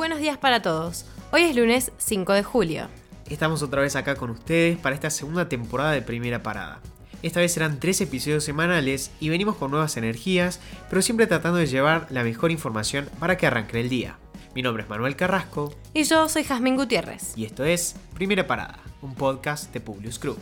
Buenos 0.00 0.20
días 0.20 0.38
para 0.38 0.62
todos. 0.62 1.04
Hoy 1.30 1.42
es 1.42 1.54
lunes 1.54 1.92
5 1.98 2.32
de 2.32 2.42
julio. 2.42 2.88
Estamos 3.28 3.62
otra 3.62 3.82
vez 3.82 3.96
acá 3.96 4.14
con 4.14 4.30
ustedes 4.30 4.78
para 4.78 4.94
esta 4.94 5.10
segunda 5.10 5.50
temporada 5.50 5.92
de 5.92 6.00
Primera 6.00 6.42
Parada. 6.42 6.80
Esta 7.22 7.40
vez 7.40 7.52
serán 7.52 7.78
tres 7.80 8.00
episodios 8.00 8.42
semanales 8.42 9.10
y 9.20 9.28
venimos 9.28 9.56
con 9.56 9.70
nuevas 9.70 9.98
energías, 9.98 10.58
pero 10.88 11.02
siempre 11.02 11.26
tratando 11.26 11.58
de 11.58 11.66
llevar 11.66 12.06
la 12.08 12.24
mejor 12.24 12.50
información 12.50 13.10
para 13.18 13.36
que 13.36 13.46
arranque 13.46 13.78
el 13.78 13.90
día. 13.90 14.16
Mi 14.54 14.62
nombre 14.62 14.84
es 14.84 14.88
Manuel 14.88 15.16
Carrasco. 15.16 15.74
Y 15.92 16.04
yo 16.04 16.30
soy 16.30 16.44
Jazmín 16.44 16.76
Gutiérrez. 16.76 17.36
Y 17.36 17.44
esto 17.44 17.64
es 17.64 17.94
Primera 18.14 18.46
Parada, 18.46 18.78
un 19.02 19.14
podcast 19.14 19.70
de 19.70 19.80
Publius 19.82 20.18
Crew. 20.18 20.38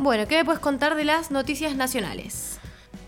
Bueno, 0.00 0.26
¿qué 0.26 0.38
me 0.38 0.44
puedes 0.44 0.60
contar 0.60 0.96
de 0.96 1.04
las 1.04 1.30
noticias 1.30 1.76
nacionales? 1.76 2.57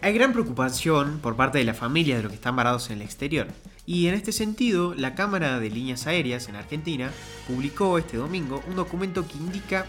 Hay 0.02 0.14
gran 0.14 0.32
preocupación 0.32 1.18
por 1.18 1.36
parte 1.36 1.58
de 1.58 1.64
la 1.64 1.74
familia 1.74 2.16
de 2.16 2.22
los 2.22 2.32
que 2.32 2.36
están 2.36 2.56
varados 2.56 2.88
en 2.88 2.96
el 2.96 3.02
exterior. 3.02 3.48
Y 3.84 4.06
en 4.06 4.14
este 4.14 4.32
sentido, 4.32 4.94
la 4.94 5.14
Cámara 5.14 5.60
de 5.60 5.68
Líneas 5.68 6.06
Aéreas 6.06 6.48
en 6.48 6.56
Argentina 6.56 7.10
publicó 7.46 7.98
este 7.98 8.16
domingo 8.16 8.62
un 8.66 8.76
documento 8.76 9.28
que 9.28 9.36
indica 9.36 9.84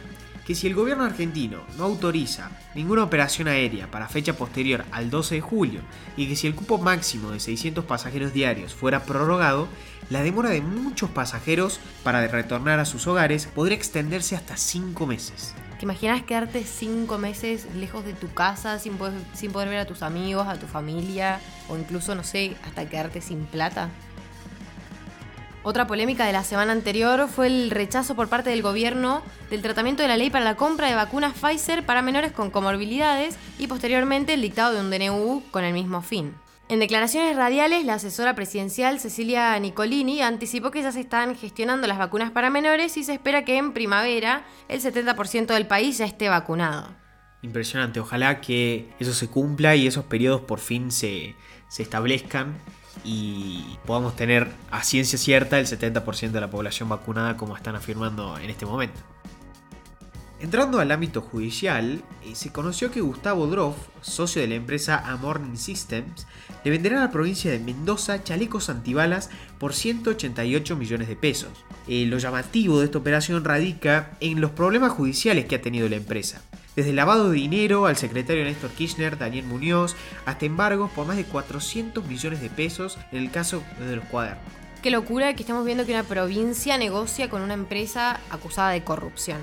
que 0.46 0.54
si 0.54 0.68
el 0.68 0.76
gobierno 0.76 1.06
argentino 1.06 1.62
no 1.78 1.86
autoriza 1.86 2.52
ninguna 2.76 3.06
operación 3.06 3.48
aérea 3.48 3.90
para 3.90 4.10
fecha 4.10 4.34
posterior 4.34 4.84
al 4.92 5.10
12 5.10 5.36
de 5.36 5.42
julio 5.42 5.80
y 6.18 6.28
que 6.28 6.36
si 6.36 6.46
el 6.46 6.56
cupo 6.56 6.78
máximo 6.78 7.32
de 7.32 7.40
600 7.40 7.86
pasajeros 7.86 8.34
diarios 8.34 8.74
fuera 8.74 9.06
prorrogado, 9.06 9.70
la 10.10 10.24
demora 10.24 10.50
de 10.50 10.62
muchos 10.62 11.10
pasajeros 11.10 11.80
para 12.04 12.28
retornar 12.28 12.80
a 12.80 12.86
sus 12.86 13.08
hogares 13.08 13.46
podría 13.46 13.78
extenderse 13.78 14.36
hasta 14.36 14.58
5 14.58 15.08
meses. 15.08 15.56
¿Te 15.82 15.86
imaginas 15.86 16.22
quedarte 16.22 16.64
5 16.64 17.18
meses 17.18 17.66
lejos 17.74 18.06
de 18.06 18.14
tu 18.14 18.32
casa 18.32 18.78
sin 18.78 18.98
poder, 18.98 19.20
sin 19.34 19.52
poder 19.52 19.68
ver 19.68 19.80
a 19.80 19.86
tus 19.88 20.04
amigos, 20.04 20.48
a 20.48 20.60
tu 20.60 20.68
familia 20.68 21.40
o 21.70 21.76
incluso, 21.76 22.14
no 22.14 22.24
sé, 22.24 22.56
hasta 22.64 22.88
quedarte 22.88 23.20
sin 23.20 23.46
plata? 23.46 23.90
Otra 25.64 25.88
polémica 25.88 26.28
de 26.28 26.34
la 26.34 26.44
semana 26.44 26.72
anterior 26.72 27.28
fue 27.28 27.48
el 27.48 27.72
rechazo 27.72 28.14
por 28.14 28.28
parte 28.28 28.52
del 28.52 28.62
gobierno 28.62 29.24
del 29.50 29.64
tratamiento 29.64 30.04
de 30.04 30.10
la 30.10 30.18
ley 30.18 30.30
para 30.30 30.46
la 30.46 30.54
compra 30.54 30.88
de 30.88 30.94
vacunas 30.94 31.34
Pfizer 31.34 31.84
para 31.84 32.04
menores 32.04 32.32
con 32.32 32.52
comorbilidades 32.52 33.36
y 33.58 33.66
posteriormente 33.66 34.36
el 34.36 34.44
dictado 34.44 34.76
de 34.76 34.82
un 34.82 34.92
DNU 34.92 35.42
con 35.50 35.64
el 35.64 35.74
mismo 35.74 36.04
fin. 36.04 36.36
En 36.72 36.80
declaraciones 36.80 37.36
radiales, 37.36 37.84
la 37.84 37.96
asesora 37.96 38.34
presidencial 38.34 38.98
Cecilia 38.98 39.60
Nicolini 39.60 40.22
anticipó 40.22 40.72
que 40.72 40.82
ya 40.82 40.94
se 40.94 41.02
están 41.02 41.36
gestionando 41.36 41.86
las 41.86 41.98
vacunas 41.98 42.32
para 42.32 42.50
menores 42.50 42.96
y 42.96 43.04
se 43.04 43.12
espera 43.12 43.44
que 43.44 43.58
en 43.58 43.74
primavera 43.74 44.46
el 44.70 44.80
70% 44.80 45.48
del 45.48 45.68
país 45.68 45.98
ya 45.98 46.06
esté 46.06 46.30
vacunado. 46.30 46.88
Impresionante, 47.42 48.00
ojalá 48.00 48.40
que 48.40 48.90
eso 49.00 49.14
se 49.14 49.28
cumpla 49.28 49.76
y 49.76 49.86
esos 49.86 50.06
periodos 50.06 50.40
por 50.40 50.60
fin 50.60 50.92
se, 50.92 51.36
establezcan 51.78 52.56
y 53.04 53.78
podamos 53.86 54.16
tener 54.16 54.48
a 54.72 54.82
ciencia 54.84 55.20
cierta 55.20 55.60
el 55.60 55.66
70% 55.66 56.32
de 56.32 56.40
la 56.40 56.50
población 56.50 56.88
vacunada 56.88 57.36
como 57.36 57.58
están 57.58 57.76
afirmando 57.76 58.38
en 58.38 58.50
este 58.50 58.66
momento. 58.66 59.02
Entrando 60.42 60.80
al 60.80 60.92
ámbito 60.92 61.22
judicial, 61.22 62.02
eh, 62.26 62.34
se 62.34 62.52
conoció 62.52 62.90
que 62.90 63.00
Gustavo 63.00 63.46
Droff, 63.46 63.76
socio 64.02 64.42
de 64.42 64.48
la 64.48 64.56
empresa 64.56 64.98
Amorning 64.98 65.56
Systems, 65.56 66.26
le 66.64 66.72
venderá 66.72 66.98
a 66.98 67.06
la 67.06 67.12
provincia 67.12 67.52
de 67.52 67.60
Mendoza 67.60 68.24
chalecos 68.24 68.68
antibalas 68.70 69.30
por 69.60 69.76
188 69.76 70.76
millones 70.76 71.08
de 71.08 71.16
pesos. 71.16 71.52
Eh, 71.88 72.08
lo 72.08 72.18
llamativo 72.18 72.80
de 72.80 72.86
esta 72.86 72.98
operación 72.98 73.46
radica 73.46 74.18
en 74.20 74.42
los 74.42 74.50
problemas 74.50 74.94
judiciales 74.94 75.46
que 75.46 75.58
ha 75.58 75.62
tenido 75.62 75.88
la 75.88 75.98
empresa. 75.98 76.42
Desde 76.76 76.92
lavado 76.92 77.30
de 77.30 77.36
dinero 77.36 77.86
al 77.86 77.96
secretario 77.96 78.44
Néstor 78.44 78.72
Kirchner, 78.72 79.20
Daniel 79.20 79.46
Muñoz, 79.46 79.96
hasta 80.26 80.48
embargos 80.48 80.90
por 80.90 81.06
más 81.06 81.18
de 81.18 81.26
400 81.26 82.04
millones 82.08 82.42
de 82.42 82.50
pesos 82.50 82.98
en 83.12 83.20
el 83.20 83.30
caso 83.30 83.62
de 83.80 83.96
los 83.96 84.06
cuadernos. 84.06 84.44
Qué 84.82 84.90
locura 84.90 85.36
que 85.36 85.44
estemos 85.44 85.64
viendo 85.64 85.86
que 85.86 85.92
una 85.92 86.02
provincia 86.02 86.76
negocia 86.80 87.30
con 87.30 87.44
una 87.44 87.54
empresa 87.54 88.20
acusada 88.32 88.72
de 88.72 88.84
corrupción. 88.84 89.38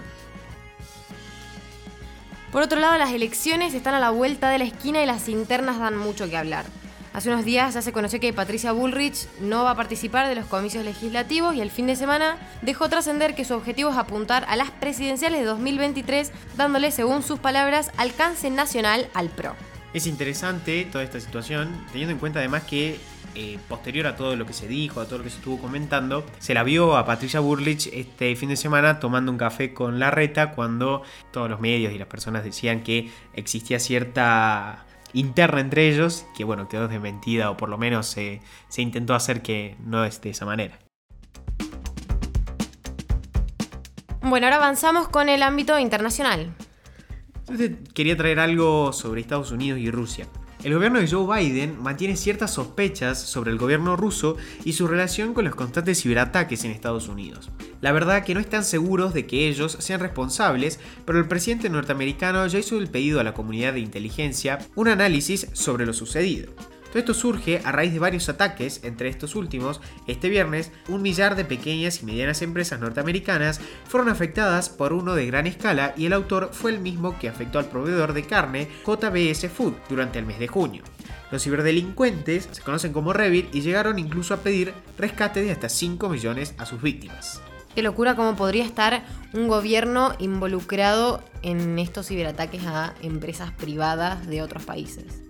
Por 2.52 2.62
otro 2.62 2.80
lado, 2.80 2.96
las 2.96 3.12
elecciones 3.12 3.74
están 3.74 3.94
a 3.94 4.00
la 4.00 4.10
vuelta 4.10 4.48
de 4.48 4.58
la 4.58 4.64
esquina 4.64 5.02
y 5.02 5.06
las 5.06 5.28
internas 5.28 5.78
dan 5.78 5.98
mucho 5.98 6.30
que 6.30 6.36
hablar. 6.36 6.64
Hace 7.12 7.30
unos 7.30 7.44
días 7.44 7.74
ya 7.74 7.82
se 7.82 7.92
conoció 7.92 8.20
que 8.20 8.32
Patricia 8.32 8.72
Bullrich 8.72 9.28
no 9.40 9.64
va 9.64 9.72
a 9.72 9.76
participar 9.76 10.28
de 10.28 10.34
los 10.34 10.46
comicios 10.46 10.84
legislativos 10.84 11.54
y 11.54 11.60
el 11.60 11.70
fin 11.70 11.86
de 11.86 11.96
semana 11.96 12.38
dejó 12.62 12.88
trascender 12.88 13.34
que 13.34 13.44
su 13.44 13.54
objetivo 13.54 13.90
es 13.90 13.96
apuntar 13.96 14.46
a 14.48 14.56
las 14.56 14.70
presidenciales 14.70 15.40
de 15.40 15.46
2023, 15.46 16.32
dándole, 16.56 16.90
según 16.90 17.22
sus 17.22 17.38
palabras, 17.38 17.90
alcance 17.96 18.50
nacional 18.50 19.08
al 19.14 19.28
PRO. 19.28 19.54
Es 19.92 20.06
interesante 20.06 20.86
toda 20.90 21.04
esta 21.04 21.20
situación, 21.20 21.84
teniendo 21.92 22.12
en 22.12 22.18
cuenta 22.18 22.38
además 22.38 22.62
que 22.64 22.98
eh, 23.40 23.56
posterior 23.68 24.08
a 24.08 24.16
todo 24.16 24.34
lo 24.34 24.46
que 24.46 24.52
se 24.52 24.66
dijo, 24.66 25.00
a 25.00 25.04
todo 25.04 25.18
lo 25.18 25.24
que 25.24 25.30
se 25.30 25.36
estuvo 25.36 25.58
comentando, 25.58 26.26
se 26.40 26.54
la 26.54 26.64
vio 26.64 26.96
a 26.96 27.06
Patricia 27.06 27.38
Burlich 27.38 27.88
este 27.92 28.34
fin 28.34 28.48
de 28.48 28.56
semana 28.56 28.98
tomando 28.98 29.30
un 29.30 29.38
café 29.38 29.72
con 29.72 30.00
la 30.00 30.10
reta 30.10 30.50
cuando 30.56 31.04
todos 31.30 31.48
los 31.48 31.60
medios 31.60 31.92
y 31.92 31.98
las 31.98 32.08
personas 32.08 32.42
decían 32.42 32.82
que 32.82 33.12
existía 33.34 33.78
cierta 33.78 34.86
interna 35.12 35.60
entre 35.60 35.88
ellos, 35.88 36.26
que 36.36 36.42
bueno, 36.42 36.68
quedó 36.68 36.88
desmentida 36.88 37.50
o 37.50 37.56
por 37.56 37.68
lo 37.68 37.78
menos 37.78 38.08
se, 38.08 38.40
se 38.68 38.82
intentó 38.82 39.14
hacer 39.14 39.40
que 39.40 39.76
no 39.84 40.04
es 40.04 40.20
de 40.20 40.30
esa 40.30 40.44
manera. 40.44 40.80
Bueno, 44.20 44.48
ahora 44.48 44.56
avanzamos 44.56 45.06
con 45.08 45.28
el 45.28 45.44
ámbito 45.44 45.78
internacional. 45.78 46.52
quería 47.94 48.16
traer 48.16 48.40
algo 48.40 48.92
sobre 48.92 49.20
Estados 49.20 49.52
Unidos 49.52 49.78
y 49.78 49.92
Rusia. 49.92 50.26
El 50.68 50.74
gobierno 50.74 51.00
de 51.00 51.08
Joe 51.08 51.40
Biden 51.40 51.82
mantiene 51.82 52.14
ciertas 52.14 52.52
sospechas 52.52 53.18
sobre 53.18 53.50
el 53.50 53.56
gobierno 53.56 53.96
ruso 53.96 54.36
y 54.66 54.74
su 54.74 54.86
relación 54.86 55.32
con 55.32 55.46
los 55.46 55.54
constantes 55.54 56.02
ciberataques 56.02 56.62
en 56.62 56.72
Estados 56.72 57.08
Unidos. 57.08 57.50
La 57.80 57.90
verdad 57.90 58.22
que 58.22 58.34
no 58.34 58.40
están 58.40 58.66
seguros 58.66 59.14
de 59.14 59.26
que 59.26 59.48
ellos 59.48 59.78
sean 59.80 60.00
responsables, 60.00 60.78
pero 61.06 61.18
el 61.20 61.26
presidente 61.26 61.70
norteamericano 61.70 62.46
ya 62.46 62.58
hizo 62.58 62.76
el 62.76 62.90
pedido 62.90 63.18
a 63.18 63.24
la 63.24 63.32
comunidad 63.32 63.72
de 63.72 63.80
inteligencia 63.80 64.58
un 64.74 64.88
análisis 64.88 65.48
sobre 65.54 65.86
lo 65.86 65.94
sucedido. 65.94 66.52
Todo 66.88 66.98
esto 67.00 67.14
surge 67.14 67.60
a 67.64 67.72
raíz 67.72 67.92
de 67.92 67.98
varios 67.98 68.28
ataques, 68.28 68.80
entre 68.82 69.08
estos 69.08 69.34
últimos, 69.34 69.80
este 70.06 70.30
viernes, 70.30 70.72
un 70.88 71.02
millar 71.02 71.36
de 71.36 71.44
pequeñas 71.44 72.02
y 72.02 72.06
medianas 72.06 72.40
empresas 72.40 72.80
norteamericanas 72.80 73.60
fueron 73.86 74.08
afectadas 74.08 74.70
por 74.70 74.94
uno 74.94 75.14
de 75.14 75.26
gran 75.26 75.46
escala 75.46 75.92
y 75.96 76.06
el 76.06 76.14
autor 76.14 76.50
fue 76.52 76.70
el 76.70 76.80
mismo 76.80 77.18
que 77.18 77.28
afectó 77.28 77.58
al 77.58 77.66
proveedor 77.66 78.14
de 78.14 78.24
carne 78.24 78.68
JBS 78.86 79.50
Food 79.50 79.74
durante 79.88 80.18
el 80.18 80.24
mes 80.24 80.38
de 80.38 80.48
junio. 80.48 80.82
Los 81.30 81.44
ciberdelincuentes 81.44 82.48
se 82.50 82.62
conocen 82.62 82.94
como 82.94 83.12
Revit 83.12 83.54
y 83.54 83.60
llegaron 83.60 83.98
incluso 83.98 84.32
a 84.32 84.38
pedir 84.38 84.72
rescate 84.96 85.42
de 85.42 85.52
hasta 85.52 85.68
5 85.68 86.08
millones 86.08 86.54
a 86.56 86.64
sus 86.64 86.80
víctimas. 86.80 87.42
Qué 87.74 87.82
locura 87.82 88.16
cómo 88.16 88.34
podría 88.34 88.64
estar 88.64 89.04
un 89.34 89.46
gobierno 89.46 90.14
involucrado 90.18 91.22
en 91.42 91.78
estos 91.78 92.08
ciberataques 92.08 92.66
a 92.66 92.94
empresas 93.02 93.52
privadas 93.52 94.26
de 94.26 94.42
otros 94.42 94.64
países. 94.64 95.27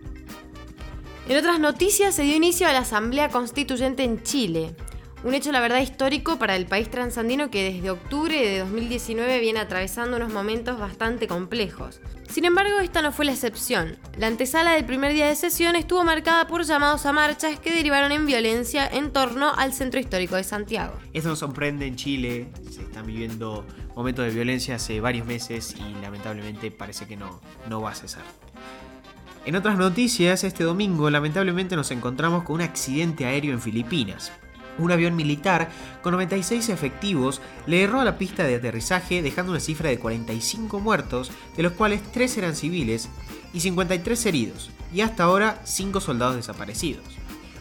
En 1.28 1.36
otras 1.36 1.60
noticias 1.60 2.14
se 2.14 2.22
dio 2.22 2.34
inicio 2.34 2.66
a 2.66 2.72
la 2.72 2.78
Asamblea 2.78 3.28
Constituyente 3.28 4.02
en 4.02 4.22
Chile. 4.22 4.74
Un 5.24 5.34
hecho, 5.34 5.52
la 5.52 5.60
verdad, 5.60 5.82
histórico 5.82 6.38
para 6.38 6.56
el 6.56 6.64
país 6.64 6.90
transandino 6.90 7.50
que 7.50 7.70
desde 7.70 7.90
octubre 7.90 8.34
de 8.34 8.60
2019 8.60 9.38
viene 9.38 9.60
atravesando 9.60 10.16
unos 10.16 10.32
momentos 10.32 10.78
bastante 10.78 11.26
complejos. 11.26 12.00
Sin 12.30 12.46
embargo, 12.46 12.78
esta 12.78 13.02
no 13.02 13.12
fue 13.12 13.26
la 13.26 13.32
excepción. 13.32 13.98
La 14.16 14.28
antesala 14.28 14.72
del 14.72 14.86
primer 14.86 15.12
día 15.12 15.26
de 15.26 15.36
sesión 15.36 15.76
estuvo 15.76 16.02
marcada 16.02 16.46
por 16.46 16.64
llamados 16.64 17.04
a 17.04 17.12
marchas 17.12 17.60
que 17.60 17.74
derivaron 17.74 18.10
en 18.10 18.24
violencia 18.24 18.86
en 18.86 19.12
torno 19.12 19.52
al 19.54 19.74
centro 19.74 20.00
histórico 20.00 20.36
de 20.36 20.44
Santiago. 20.44 20.94
Esto 21.12 21.28
nos 21.28 21.40
sorprende 21.40 21.86
en 21.86 21.96
Chile, 21.96 22.48
se 22.70 22.84
están 22.84 23.04
viviendo 23.04 23.66
momentos 23.94 24.24
de 24.24 24.30
violencia 24.30 24.76
hace 24.76 24.98
varios 25.02 25.26
meses 25.26 25.74
y 25.76 26.00
lamentablemente 26.00 26.70
parece 26.70 27.06
que 27.06 27.18
no, 27.18 27.42
no 27.68 27.82
va 27.82 27.90
a 27.90 27.94
cesar. 27.94 28.22
En 29.48 29.56
otras 29.56 29.78
noticias, 29.78 30.44
este 30.44 30.62
domingo 30.62 31.08
lamentablemente 31.08 31.74
nos 31.74 31.90
encontramos 31.90 32.42
con 32.42 32.56
un 32.56 32.60
accidente 32.60 33.24
aéreo 33.24 33.54
en 33.54 33.62
Filipinas. 33.62 34.30
Un 34.76 34.92
avión 34.92 35.16
militar 35.16 35.70
con 36.02 36.12
96 36.12 36.68
efectivos 36.68 37.40
le 37.66 37.82
erró 37.82 38.02
a 38.02 38.04
la 38.04 38.18
pista 38.18 38.44
de 38.44 38.56
aterrizaje 38.56 39.22
dejando 39.22 39.52
una 39.52 39.60
cifra 39.60 39.88
de 39.88 39.98
45 39.98 40.80
muertos, 40.80 41.30
de 41.56 41.62
los 41.62 41.72
cuales 41.72 42.02
3 42.12 42.36
eran 42.36 42.54
civiles 42.54 43.08
y 43.54 43.60
53 43.60 44.26
heridos, 44.26 44.70
y 44.92 45.00
hasta 45.00 45.24
ahora 45.24 45.62
5 45.64 45.98
soldados 46.02 46.36
desaparecidos. 46.36 47.06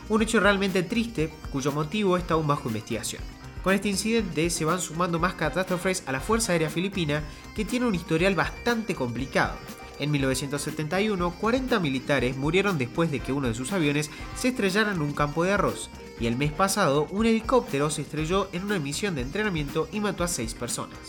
Un 0.10 0.22
hecho 0.22 0.42
realmente 0.42 0.84
triste 0.84 1.32
cuyo 1.54 1.72
motivo 1.72 2.18
está 2.18 2.34
aún 2.34 2.48
bajo 2.48 2.68
investigación. 2.68 3.22
Con 3.64 3.74
este 3.74 3.88
incidente 3.88 4.50
se 4.50 4.66
van 4.66 4.82
sumando 4.82 5.20
más 5.20 5.36
catástrofes 5.36 6.04
a 6.06 6.12
la 6.12 6.20
Fuerza 6.20 6.52
Aérea 6.52 6.70
Filipina 6.70 7.24
que 7.56 7.64
tiene 7.64 7.86
un 7.86 7.96
historial 7.96 8.36
bastante 8.36 8.94
complicado. 8.94 9.56
En 10.00 10.12
1971, 10.12 11.32
40 11.40 11.80
militares 11.80 12.38
murieron 12.38 12.78
después 12.78 13.10
de 13.10 13.20
que 13.20 13.34
uno 13.34 13.48
de 13.48 13.56
sus 13.56 13.72
aviones 13.72 14.12
se 14.36 14.50
estrellara 14.50 14.92
en 14.92 15.02
un 15.02 15.14
campo 15.14 15.44
de 15.44 15.54
arroz, 15.54 15.90
y 16.20 16.28
el 16.28 16.38
mes 16.38 16.52
pasado 16.52 17.08
un 17.12 17.26
helicóptero 17.26 17.90
se 17.90 18.04
estrelló 18.04 18.48
en 18.52 18.64
una 18.66 18.80
misión 18.80 19.16
de 19.16 19.22
entrenamiento 19.22 19.88
y 19.92 20.00
mató 20.00 20.24
a 20.24 20.28
6 20.28 20.54
personas. 20.54 21.00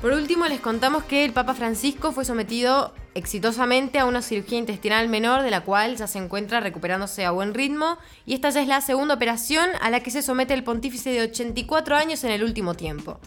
Por 0.00 0.12
último, 0.12 0.46
les 0.46 0.60
contamos 0.60 1.04
que 1.04 1.24
el 1.24 1.32
Papa 1.32 1.54
Francisco 1.54 2.12
fue 2.12 2.24
sometido 2.24 2.92
exitosamente 3.14 3.98
a 3.98 4.04
una 4.04 4.20
cirugía 4.20 4.58
intestinal 4.58 5.08
menor 5.08 5.42
de 5.42 5.50
la 5.50 5.62
cual 5.62 5.96
ya 5.96 6.06
se 6.06 6.18
encuentra 6.18 6.60
recuperándose 6.60 7.24
a 7.24 7.30
buen 7.30 7.54
ritmo 7.54 7.96
y 8.26 8.34
esta 8.34 8.50
ya 8.50 8.60
es 8.60 8.68
la 8.68 8.82
segunda 8.82 9.14
operación 9.14 9.70
a 9.80 9.88
la 9.88 10.00
que 10.00 10.10
se 10.10 10.20
somete 10.20 10.52
el 10.52 10.64
pontífice 10.64 11.10
de 11.10 11.22
84 11.22 11.96
años 11.96 12.22
en 12.24 12.30
el 12.30 12.44
último 12.44 12.74
tiempo. 12.74 13.20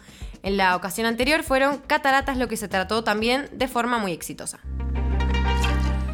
En 0.43 0.57
la 0.57 0.75
ocasión 0.75 1.07
anterior 1.07 1.41
fueron 1.41 1.79
cataratas 1.79 2.37
lo 2.37 2.47
que 2.47 2.55
se 2.55 2.67
trató 2.67 3.03
también 3.03 3.49
de 3.51 3.67
forma 3.67 3.97
muy 3.97 4.11
exitosa. 4.11 4.59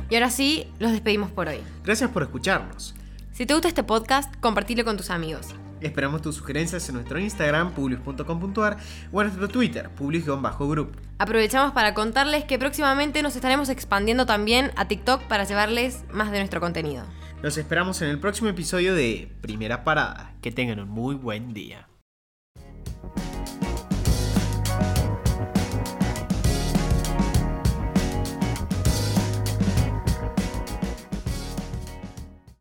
Y 0.09 0.15
ahora 0.15 0.29
sí, 0.29 0.67
los 0.79 0.93
despedimos 0.93 1.31
por 1.31 1.49
hoy. 1.49 1.59
Gracias 1.83 2.09
por 2.09 2.23
escucharnos. 2.23 2.95
Si 3.33 3.45
te 3.45 3.53
gusta 3.53 3.67
este 3.67 3.83
podcast, 3.83 4.33
compartilo 4.39 4.85
con 4.85 4.95
tus 4.95 5.09
amigos. 5.09 5.47
Esperamos 5.85 6.21
tus 6.21 6.35
sugerencias 6.35 6.89
en 6.89 6.95
nuestro 6.95 7.19
Instagram, 7.19 7.73
publius.com.ar 7.73 8.77
o 9.11 9.21
en 9.21 9.27
nuestro 9.27 9.47
Twitter, 9.47 9.89
publius-group. 9.91 10.97
Aprovechamos 11.19 11.73
para 11.73 11.93
contarles 11.93 12.43
que 12.45 12.57
próximamente 12.57 13.21
nos 13.21 13.35
estaremos 13.35 13.69
expandiendo 13.69 14.25
también 14.25 14.71
a 14.75 14.87
TikTok 14.87 15.23
para 15.23 15.43
llevarles 15.43 16.03
más 16.11 16.31
de 16.31 16.39
nuestro 16.39 16.59
contenido. 16.59 17.05
Los 17.41 17.57
esperamos 17.57 18.01
en 18.01 18.09
el 18.09 18.19
próximo 18.19 18.49
episodio 18.49 18.95
de 18.95 19.31
Primera 19.41 19.83
Parada. 19.83 20.33
Que 20.41 20.51
tengan 20.51 20.79
un 20.79 20.89
muy 20.89 21.13
buen 21.13 21.53
día. 21.53 21.87